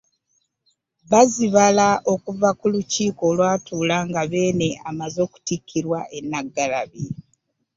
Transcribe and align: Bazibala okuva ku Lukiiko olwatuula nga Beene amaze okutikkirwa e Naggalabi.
Bazibala 1.11 1.87
okuva 2.13 2.49
ku 2.59 2.65
Lukiiko 2.73 3.23
olwatuula 3.31 3.97
nga 4.07 4.21
Beene 4.31 4.69
amaze 4.89 5.19
okutikkirwa 5.27 5.99
e 6.17 6.19
Naggalabi. 6.29 7.03